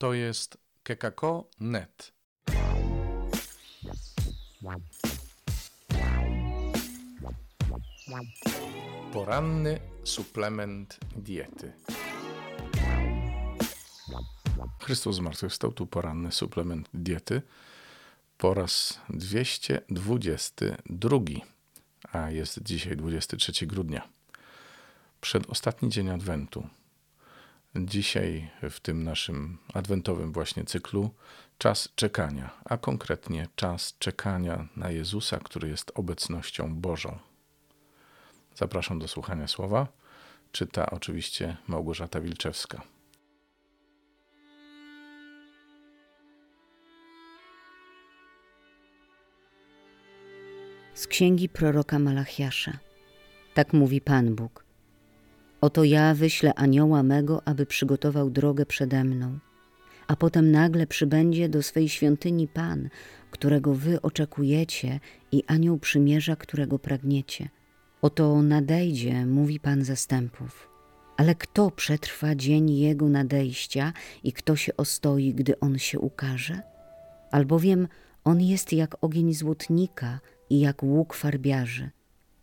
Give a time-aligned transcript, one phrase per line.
[0.00, 2.12] To jest kekako.net.
[9.12, 11.72] Poranny suplement diety.
[14.80, 17.42] Chrystus zmartwychwstał, tu poranny suplement diety
[18.38, 21.18] po raz 222,
[22.12, 24.08] a jest dzisiaj 23 grudnia.
[25.20, 26.79] Przedostatni dzień Adwentu.
[27.76, 31.10] Dzisiaj w tym naszym adwentowym właśnie cyklu
[31.58, 37.18] czas czekania, a konkretnie czas czekania na Jezusa, który jest obecnością Bożą.
[38.54, 39.86] Zapraszam do słuchania słowa.
[40.52, 42.82] Czyta oczywiście Małgorzata Wilczewska.
[50.94, 52.78] Z księgi proroka Malachiasza.
[53.54, 54.69] Tak mówi Pan Bóg.
[55.60, 59.38] Oto ja wyślę anioła mego, aby przygotował drogę przede mną.
[60.06, 62.88] A potem nagle przybędzie do swej świątyni Pan,
[63.30, 65.00] którego wy oczekujecie,
[65.32, 67.48] i anioł przymierza, którego pragniecie.
[68.02, 70.68] Oto nadejdzie, mówi Pan zastępów.
[71.16, 73.92] Ale kto przetrwa dzień jego nadejścia
[74.24, 76.62] i kto się ostoi, gdy on się ukaże?
[77.30, 77.88] Albowiem
[78.24, 81.90] on jest jak ogień złotnika i jak łuk farbiarzy.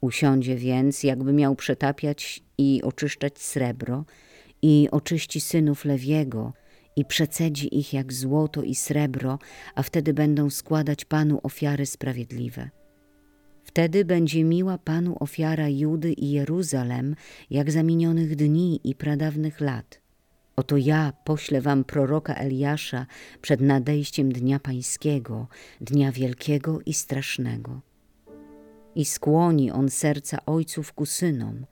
[0.00, 4.04] Usiądzie więc, jakby miał przetapiać i oczyszczać srebro,
[4.62, 6.52] i oczyści synów Lewiego,
[6.96, 9.38] i przecedzi ich jak złoto i srebro,
[9.74, 12.70] a wtedy będą składać Panu ofiary sprawiedliwe.
[13.64, 17.16] Wtedy będzie miła Panu ofiara Judy i Jeruzalem,
[17.50, 20.00] jak zaminionych dni i pradawnych lat.
[20.56, 23.06] Oto ja poślę wam proroka Eliasza
[23.42, 25.48] przed nadejściem Dnia Pańskiego,
[25.80, 27.80] Dnia Wielkiego i Strasznego.
[28.94, 31.66] I skłoni on serca ojców ku synom,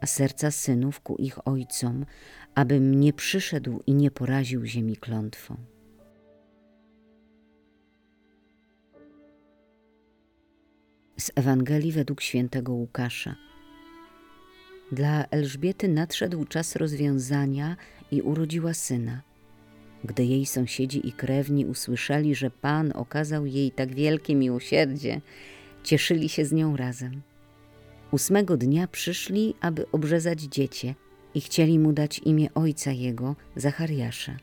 [0.00, 2.06] a serca synów ku ich ojcom,
[2.54, 5.56] abym nie przyszedł i nie poraził ziemi klątwą.
[11.18, 13.36] Z Ewangelii według świętego Łukasza.
[14.92, 17.76] Dla Elżbiety nadszedł czas rozwiązania
[18.10, 19.22] i urodziła syna.
[20.04, 25.20] Gdy jej sąsiedzi i krewni usłyszeli, że Pan okazał jej tak wielkie miłosierdzie,
[25.84, 27.22] cieszyli się z nią razem.
[28.10, 30.94] Ósmego dnia przyszli, aby obrzezać dziecię
[31.34, 34.36] i chcieli mu dać imię ojca jego, Zachariasza.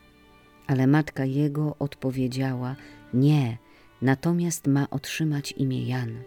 [0.68, 2.76] Ale matka jego odpowiedziała:
[3.14, 3.58] Nie,
[4.02, 6.18] natomiast ma otrzymać imię Jan.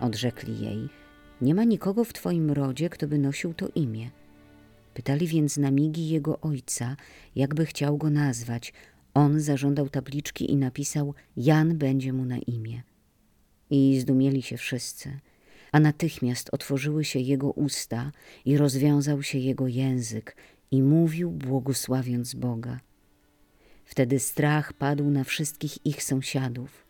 [0.00, 0.88] Odrzekli jej:
[1.40, 4.10] Nie ma nikogo w twoim rodzie, kto by nosił to imię.
[4.94, 6.96] Pytali więc na migi jego ojca,
[7.36, 8.72] jakby chciał go nazwać.
[9.14, 12.82] On zażądał tabliczki i napisał: Jan będzie mu na imię.
[13.70, 15.18] I zdumieli się wszyscy,
[15.72, 18.12] a natychmiast otworzyły się jego usta
[18.44, 20.36] i rozwiązał się jego język
[20.70, 22.80] i mówił, błogosławiąc Boga.
[23.84, 26.86] Wtedy strach padł na wszystkich ich sąsiadów.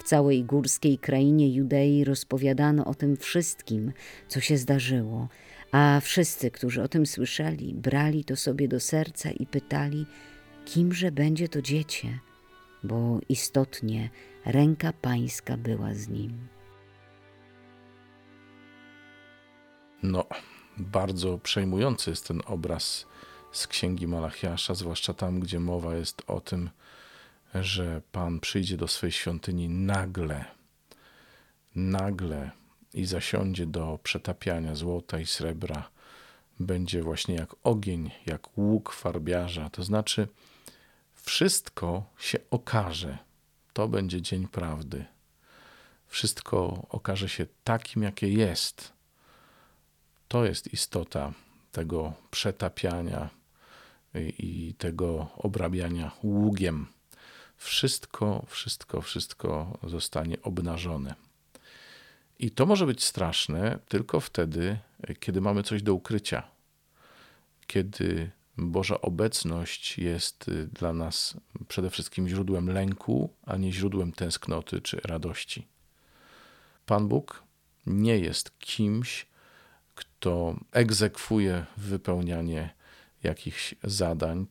[0.00, 3.92] W całej górskiej krainie Judei rozpowiadano o tym wszystkim,
[4.28, 5.28] co się zdarzyło,
[5.72, 10.06] a wszyscy, którzy o tym słyszeli, brali to sobie do serca i pytali,
[10.64, 12.18] kimże będzie to dziecię,
[12.86, 14.10] bo istotnie
[14.44, 16.48] ręka pańska była z nim.
[20.02, 20.24] No,
[20.78, 23.06] bardzo przejmujący jest ten obraz
[23.52, 26.70] z księgi Malachiasza, zwłaszcza tam, gdzie mowa jest o tym,
[27.54, 30.44] że Pan przyjdzie do swej świątyni nagle,
[31.74, 32.50] nagle
[32.94, 35.90] i zasiądzie do przetapiania złota i srebra.
[36.60, 40.28] Będzie właśnie jak ogień, jak łuk farbiarza, to znaczy
[41.26, 43.18] wszystko się okaże.
[43.72, 45.04] To będzie dzień prawdy.
[46.06, 48.92] Wszystko okaże się takim, jakie jest.
[50.28, 51.32] To jest istota
[51.72, 53.30] tego przetapiania
[54.38, 56.86] i tego obrabiania ługiem.
[57.56, 61.14] Wszystko, wszystko, wszystko zostanie obnażone.
[62.38, 64.78] I to może być straszne tylko wtedy,
[65.20, 66.42] kiedy mamy coś do ukrycia,
[67.66, 71.36] kiedy Boża obecność jest y, dla nas
[71.68, 75.66] przede wszystkim źródłem lęku, a nie źródłem tęsknoty czy radości.
[76.86, 77.42] Pan Bóg
[77.86, 79.26] nie jest kimś,
[79.94, 82.74] kto egzekwuje wypełnianie
[83.22, 84.46] jakichś zadań,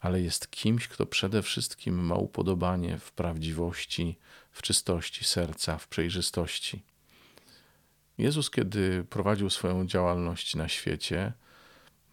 [0.00, 4.18] ale jest kimś, kto przede wszystkim ma upodobanie w prawdziwości,
[4.52, 6.82] w czystości serca, w przejrzystości.
[8.18, 11.32] Jezus, kiedy prowadził swoją działalność na świecie,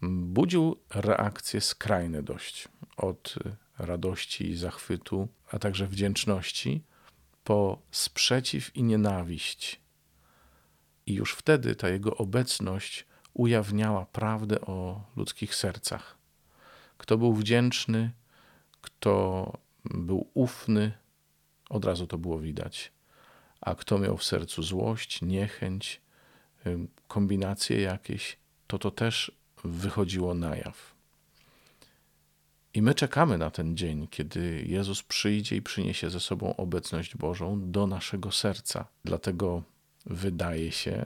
[0.09, 2.67] budził reakcje skrajne dość
[2.97, 3.35] od
[3.77, 6.83] radości i zachwytu, a także wdzięczności,
[7.43, 9.81] po sprzeciw i nienawiść.
[11.05, 16.17] I już wtedy ta jego obecność ujawniała prawdę o ludzkich sercach.
[16.97, 18.11] Kto był wdzięczny,
[18.83, 19.51] Kto
[19.85, 20.91] był ufny,
[21.69, 22.91] od razu to było widać.
[23.61, 26.01] A kto miał w sercu złość, niechęć,
[27.07, 29.31] kombinacje jakieś, to to też
[29.63, 30.93] wychodziło na jaw.
[32.73, 37.71] I my czekamy na ten dzień, kiedy Jezus przyjdzie i przyniesie ze sobą obecność Bożą
[37.71, 38.85] do naszego serca.
[39.05, 39.63] Dlatego
[40.05, 41.05] wydaje się,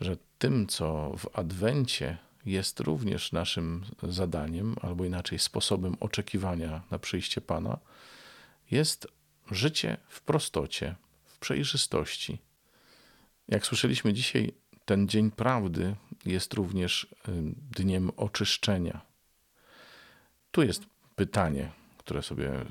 [0.00, 7.40] że tym, co w Adwencie jest również naszym zadaniem, albo inaczej sposobem oczekiwania na przyjście
[7.40, 7.78] Pana,
[8.70, 9.06] jest
[9.50, 10.94] życie w prostocie,
[11.24, 12.38] w przejrzystości.
[13.48, 14.52] Jak słyszeliśmy dzisiaj,
[14.84, 15.94] ten dzień prawdy
[16.24, 17.14] jest również
[17.76, 19.00] dniem oczyszczenia.
[20.50, 20.86] Tu jest
[21.16, 22.64] pytanie, które sobie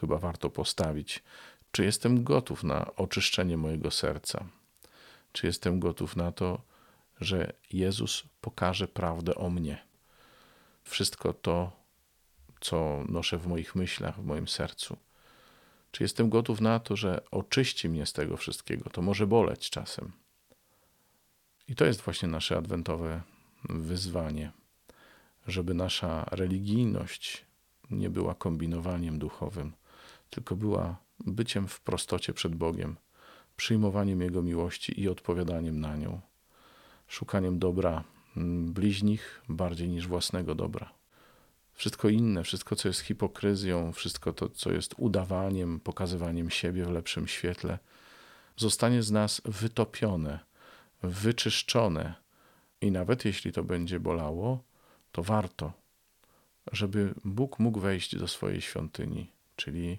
[0.00, 1.22] chyba warto postawić.
[1.70, 4.44] Czy jestem gotów na oczyszczenie mojego serca?
[5.32, 6.60] Czy jestem gotów na to,
[7.20, 9.86] że Jezus pokaże prawdę o mnie?
[10.84, 11.72] Wszystko to,
[12.60, 14.96] co noszę w moich myślach, w moim sercu.
[15.90, 18.90] Czy jestem gotów na to, że oczyści mnie z tego wszystkiego?
[18.90, 20.12] To może boleć czasem.
[21.68, 23.22] I to jest właśnie nasze adwentowe
[23.68, 24.52] wyzwanie,
[25.46, 27.44] żeby nasza religijność
[27.90, 29.72] nie była kombinowaniem duchowym,
[30.30, 32.96] tylko była byciem w prostocie przed Bogiem,
[33.56, 36.20] przyjmowaniem Jego miłości i odpowiadaniem na nią,
[37.08, 38.04] szukaniem dobra
[38.66, 40.92] bliźnich bardziej niż własnego dobra.
[41.74, 47.26] Wszystko inne, wszystko, co jest hipokryzją, wszystko to, co jest udawaniem, pokazywaniem siebie w lepszym
[47.26, 47.78] świetle,
[48.56, 50.38] zostanie z nas wytopione,
[51.02, 52.14] wyczyszczone.
[52.80, 54.64] I nawet jeśli to będzie bolało,
[55.12, 55.72] to warto,
[56.72, 59.98] żeby Bóg mógł wejść do swojej świątyni, czyli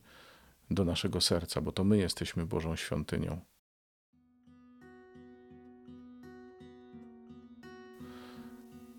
[0.71, 3.39] do naszego serca, bo to my jesteśmy Bożą świątynią.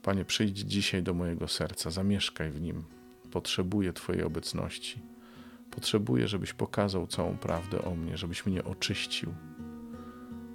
[0.02, 2.84] Panie, przyjdź dzisiaj do mojego serca, zamieszkaj w nim.
[3.30, 5.02] Potrzebuję Twojej obecności.
[5.70, 9.34] Potrzebuję, żebyś pokazał całą prawdę o mnie, żebyś mnie oczyścił.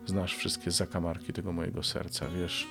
[0.05, 2.67] Znasz wszystkie zakamarki tego mojego serca, wiesz,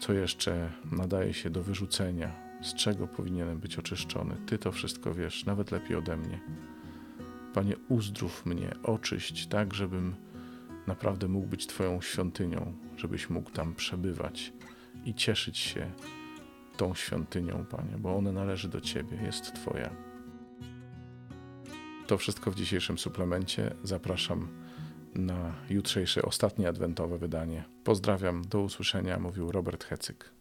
[0.00, 2.32] co jeszcze nadaje się do wyrzucenia,
[2.62, 4.36] z czego powinienem być oczyszczony.
[4.46, 6.40] Ty to wszystko wiesz, nawet lepiej ode mnie.
[7.54, 10.14] Panie, uzdrów mnie, oczyść, tak, żebym
[10.86, 14.52] naprawdę mógł być Twoją świątynią, żebyś mógł tam przebywać
[15.04, 15.90] i cieszyć się
[16.76, 19.90] tą świątynią, Panie, bo ona należy do Ciebie, jest Twoja.
[22.06, 23.74] To wszystko w dzisiejszym suplemencie.
[23.82, 24.48] Zapraszam
[25.14, 27.64] na jutrzejsze, ostatnie adwentowe wydanie.
[27.84, 30.32] Pozdrawiam, do usłyszenia, mówił Robert Hecyk.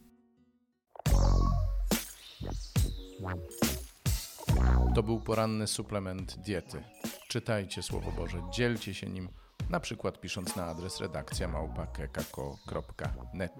[4.96, 6.84] To był poranny suplement diety.
[7.30, 9.30] Czytajcie Słowo Boże, dzielcie się nim,
[9.70, 13.54] na przykład pisząc na adres redakcja małpa.kekako.net.